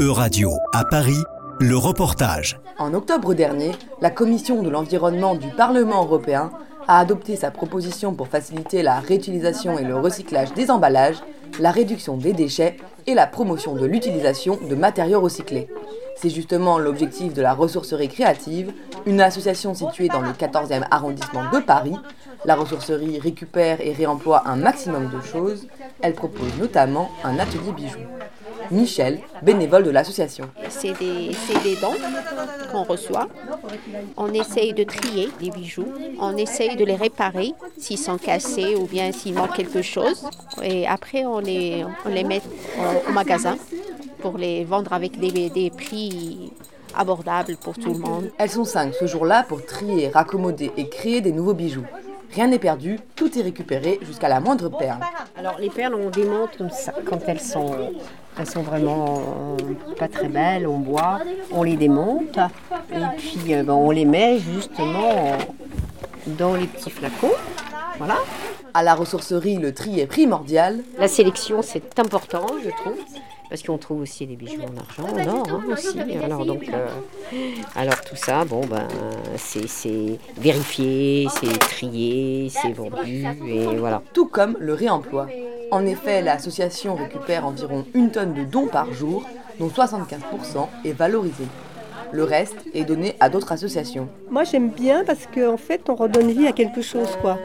E-Radio 0.00 0.56
à 0.72 0.82
Paris, 0.86 1.22
le 1.58 1.76
reportage. 1.76 2.58
En 2.78 2.94
octobre 2.94 3.34
dernier, 3.34 3.72
la 4.00 4.08
Commission 4.08 4.62
de 4.62 4.70
l'environnement 4.70 5.34
du 5.34 5.48
Parlement 5.48 6.02
européen 6.04 6.52
a 6.88 7.00
adopté 7.00 7.36
sa 7.36 7.50
proposition 7.50 8.14
pour 8.14 8.28
faciliter 8.28 8.82
la 8.82 8.98
réutilisation 8.98 9.78
et 9.78 9.84
le 9.84 9.94
recyclage 9.94 10.54
des 10.54 10.70
emballages, 10.70 11.18
la 11.58 11.70
réduction 11.70 12.16
des 12.16 12.32
déchets 12.32 12.78
et 13.06 13.12
la 13.12 13.26
promotion 13.26 13.74
de 13.74 13.84
l'utilisation 13.84 14.58
de 14.70 14.74
matériaux 14.74 15.20
recyclés. 15.20 15.68
C'est 16.16 16.30
justement 16.30 16.78
l'objectif 16.78 17.34
de 17.34 17.42
la 17.42 17.52
ressourcerie 17.52 18.08
créative, 18.08 18.72
une 19.04 19.20
association 19.20 19.74
située 19.74 20.08
dans 20.08 20.22
le 20.22 20.30
14e 20.30 20.86
arrondissement 20.90 21.50
de 21.52 21.58
Paris. 21.58 21.96
La 22.46 22.54
ressourcerie 22.54 23.18
récupère 23.18 23.82
et 23.82 23.92
réemploie 23.92 24.48
un 24.48 24.56
maximum 24.56 25.10
de 25.10 25.20
choses. 25.20 25.66
Elle 26.00 26.14
propose 26.14 26.56
notamment 26.58 27.10
un 27.22 27.38
atelier 27.38 27.72
bijoux. 27.76 27.98
Michel, 28.70 29.20
bénévole 29.42 29.82
de 29.82 29.90
l'association. 29.90 30.48
C'est 30.68 30.96
des, 30.98 31.30
des 31.64 31.76
dons 31.80 31.94
qu'on 32.70 32.84
reçoit. 32.84 33.28
On 34.16 34.32
essaye 34.32 34.72
de 34.72 34.84
trier 34.84 35.30
les 35.40 35.50
bijoux. 35.50 35.88
On 36.20 36.36
essaye 36.36 36.76
de 36.76 36.84
les 36.84 36.94
réparer 36.94 37.52
s'ils 37.78 37.98
sont 37.98 38.16
cassés 38.16 38.76
ou 38.76 38.86
bien 38.86 39.10
s'il 39.12 39.34
manque 39.34 39.54
quelque 39.54 39.82
chose. 39.82 40.24
Et 40.62 40.86
après, 40.86 41.24
on 41.24 41.40
les, 41.40 41.84
on 42.04 42.08
les 42.08 42.24
met 42.24 42.42
au 43.08 43.12
magasin 43.12 43.56
pour 44.20 44.38
les 44.38 44.64
vendre 44.64 44.92
avec 44.92 45.18
des, 45.18 45.50
des 45.50 45.70
prix 45.70 46.52
abordables 46.94 47.56
pour 47.56 47.74
tout 47.74 47.92
le 47.92 47.98
monde. 47.98 48.30
Elles 48.38 48.50
sont 48.50 48.64
cinq 48.64 48.94
ce 48.94 49.06
jour-là 49.06 49.44
pour 49.48 49.64
trier, 49.64 50.08
raccommoder 50.08 50.70
et 50.76 50.88
créer 50.88 51.20
des 51.20 51.32
nouveaux 51.32 51.54
bijoux. 51.54 51.84
Rien 52.32 52.46
n'est 52.46 52.58
perdu, 52.58 53.00
tout 53.16 53.36
est 53.38 53.42
récupéré 53.42 53.98
jusqu'à 54.02 54.28
la 54.28 54.40
moindre 54.40 54.68
perle. 54.68 55.00
Alors 55.36 55.58
les 55.58 55.68
perles, 55.68 55.94
on 55.94 56.10
démonte 56.10 56.56
comme 56.56 56.70
ça, 56.70 56.92
quand 57.04 57.20
elles 57.26 57.40
sont, 57.40 57.74
elles 58.38 58.46
sont 58.48 58.62
vraiment 58.62 59.56
pas 59.98 60.06
très 60.06 60.28
belles, 60.28 60.66
on 60.66 60.78
boit, 60.78 61.20
on 61.50 61.64
les 61.64 61.76
démonte 61.76 62.38
et 62.92 63.16
puis 63.16 63.54
euh, 63.54 63.64
ben, 63.64 63.72
on 63.72 63.90
les 63.90 64.04
met 64.04 64.38
justement 64.38 65.36
dans 66.26 66.54
les 66.54 66.66
petits 66.66 66.90
flacons. 66.90 67.34
Voilà. 67.98 68.18
À 68.74 68.84
la 68.84 68.94
ressourcerie, 68.94 69.56
le 69.56 69.74
tri 69.74 69.98
est 69.98 70.06
primordial. 70.06 70.80
La 70.98 71.08
sélection, 71.08 71.62
c'est 71.62 71.98
important, 71.98 72.46
je 72.64 72.70
trouve 72.70 72.96
parce 73.50 73.64
qu'on 73.64 73.78
trouve 73.78 74.02
aussi 74.02 74.26
des 74.26 74.36
bijoux 74.36 74.62
en 74.62 74.78
argent, 74.78 75.12
en 75.12 75.38
or 75.40 75.46
hein, 75.50 75.64
aussi. 75.72 76.00
Alors, 76.22 76.46
donc, 76.46 76.70
euh, 76.72 76.86
alors 77.74 78.00
tout 78.00 78.16
ça, 78.16 78.44
bon, 78.44 78.64
ben, 78.64 78.86
c'est 79.36 80.18
vérifié, 80.38 81.26
c'est 81.40 81.58
trié, 81.58 82.48
c'est 82.48 82.72
vendu, 82.72 83.26
et 83.46 83.66
voilà. 83.76 84.02
Tout 84.14 84.26
comme 84.26 84.56
le 84.60 84.72
réemploi. 84.72 85.26
En 85.72 85.84
effet, 85.84 86.22
l'association 86.22 86.94
récupère 86.94 87.44
environ 87.44 87.84
une 87.94 88.10
tonne 88.10 88.34
de 88.34 88.44
dons 88.44 88.68
par 88.68 88.92
jour, 88.92 89.24
dont 89.58 89.68
75% 89.68 90.68
est 90.84 90.92
valorisé. 90.92 91.44
Le 92.12 92.24
reste 92.24 92.56
est 92.74 92.84
donné 92.84 93.14
à 93.20 93.28
d'autres 93.28 93.52
associations. 93.52 94.08
Moi 94.30 94.42
j'aime 94.42 94.70
bien 94.70 95.04
parce 95.04 95.28
qu'en 95.32 95.56
fait 95.56 95.88
on 95.88 95.94
redonne 95.94 96.32
vie 96.32 96.48
à 96.48 96.52
quelque 96.52 96.82
chose 96.82 97.16
quoi. 97.20 97.38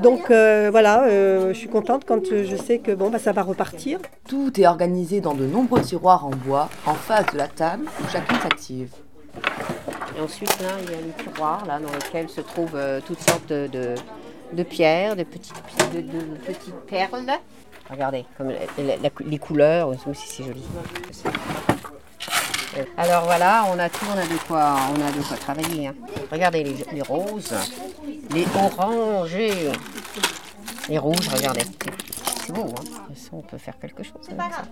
Donc 0.00 0.30
euh, 0.30 0.68
voilà, 0.70 1.04
euh, 1.04 1.48
je 1.52 1.58
suis 1.58 1.68
contente 1.68 2.04
quand 2.06 2.24
je 2.24 2.56
sais 2.56 2.78
que 2.78 2.92
bon 2.92 3.10
bah 3.10 3.18
ça 3.18 3.32
va 3.32 3.42
repartir. 3.42 3.98
Tout 4.28 4.58
est 4.60 4.66
organisé 4.66 5.20
dans 5.20 5.34
de 5.34 5.46
nombreux 5.46 5.80
tiroirs 5.80 6.26
en 6.26 6.30
bois 6.30 6.68
en 6.86 6.94
face 6.94 7.26
de 7.32 7.38
la 7.38 7.48
table 7.48 7.84
où 8.00 8.08
chacun 8.08 8.38
s'active. 8.40 8.90
Et 10.16 10.20
ensuite 10.20 10.60
là 10.60 10.70
il 10.82 10.90
y 10.90 10.94
a 10.94 11.00
les 11.00 11.24
tiroirs 11.24 11.64
là 11.66 11.78
dans 11.78 11.92
lesquels 11.92 12.28
se 12.28 12.40
trouvent 12.40 12.76
euh, 12.76 13.00
toutes 13.06 13.20
sortes 13.20 13.48
de, 13.48 13.68
de, 14.52 14.62
pierres, 14.62 15.16
de 15.16 15.24
petites, 15.24 15.54
de, 15.94 16.02
petites 16.44 16.74
perles. 16.86 17.26
Regardez, 17.90 18.24
comme 18.38 18.52
les 19.26 19.38
couleurs 19.38 19.88
aussi 19.88 20.26
c'est 20.26 20.44
joli. 20.44 20.62
Alors 22.96 23.24
voilà, 23.24 23.64
on 23.72 23.78
a 23.78 23.88
tout, 23.88 24.06
on 24.14 24.18
a 24.18 24.24
de 24.24 24.38
quoi, 24.46 24.76
on 24.90 25.00
a 25.06 25.10
de 25.12 25.22
quoi 25.22 25.36
travailler. 25.36 25.88
Hein. 25.88 25.94
Regardez 26.30 26.64
les, 26.64 27.02
roses, 27.02 27.54
les 28.30 28.46
oranges, 28.54 29.36
les 30.88 30.98
rouges, 30.98 31.28
regardez. 31.28 31.62
C'est 32.46 32.52
beau, 32.52 32.66
hein 32.66 33.02
on 33.32 33.40
peut 33.40 33.58
faire 33.58 33.78
quelque 33.78 34.02
chose 34.02 34.20
avec 34.28 34.52
ça. 34.52 34.62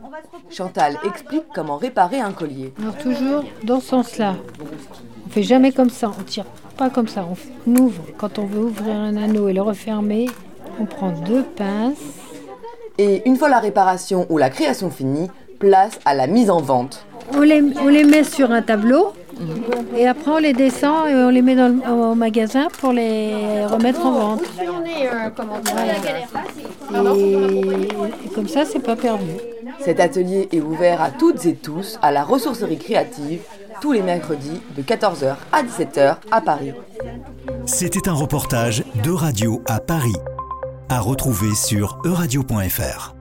Chantal 0.51 0.99
explique 1.05 1.45
comment 1.55 1.77
réparer 1.77 2.21
un 2.21 2.33
collier. 2.33 2.73
Alors 2.81 2.97
toujours 2.97 3.45
dans 3.63 3.81
ce 3.81 3.89
sens-là. 3.89 4.37
On 5.27 5.31
fait 5.31 5.43
jamais 5.43 5.73
comme 5.73 5.91
ça, 5.91 6.13
on 6.19 6.23
tire 6.23 6.45
pas 6.77 6.91
comme 6.91 7.09
ça. 7.09 7.27
On 7.67 7.77
ouvre. 7.77 8.03
Quand 8.19 8.39
on 8.39 8.47
veut 8.47 8.65
ouvrir 8.65 8.97
un 8.97 9.17
anneau 9.17 9.49
et 9.49 9.53
le 9.53 9.63
refermer, 9.63 10.29
on 10.79 10.87
prend 10.87 11.11
deux 11.11 11.45
pinces. 11.45 11.99
Et 12.99 13.27
une 13.27 13.37
fois 13.37 13.49
la 13.49 13.61
réparation 13.61 14.27
ou 14.29 14.39
la 14.39 14.51
création 14.51 14.91
finie, 14.91 15.31
place 15.59 15.99
à 16.05 16.15
la 16.15 16.27
mise 16.27 16.51
en 16.51 16.61
vente 16.61 17.07
on 17.35 17.41
les, 17.41 17.63
on 17.81 17.89
les 17.89 18.05
met 18.05 18.25
sur 18.25 18.51
un 18.51 18.63
tableau 18.63 19.13
et 19.97 20.07
après 20.07 20.31
on 20.31 20.39
les 20.39 20.53
descend 20.53 21.09
et 21.09 21.15
on 21.15 21.31
les 21.31 21.43
met 21.43 21.55
dans 21.55 21.69
le, 21.69 22.11
au 22.11 22.15
magasin 22.15 22.69
pour 22.81 22.93
les 22.93 23.65
remettre 23.67 24.05
en 24.05 24.13
vente. 24.13 24.43
Et, 27.17 28.29
comme 28.35 28.49
ça, 28.49 28.65
c'est 28.65 28.81
pas 28.81 28.97
perdu. 28.97 29.31
Cet 29.81 30.01
atelier 30.01 30.49
est 30.53 30.61
ouvert 30.61 31.01
à 31.01 31.11
toutes 31.11 31.47
et 31.47 31.55
tous 31.55 31.99
à 32.03 32.13
la 32.13 32.23
ressourcerie 32.23 32.79
créative 32.79 33.41
tous 33.81 33.93
les 33.93 34.03
mercredis 34.03 34.61
de 34.77 34.83
14h 34.83 35.37
à 35.53 35.63
17h 35.63 36.17
à 36.31 36.41
Paris. 36.41 36.73
C'était 37.65 38.09
un 38.09 38.15
reportage 38.15 38.85
de 39.03 39.11
Radio 39.11 39.63
à 39.67 39.81
Paris, 39.81 40.17
à 40.89 41.01
retrouver 41.01 41.55
sur 41.55 41.99
euradio.fr. 42.05 43.20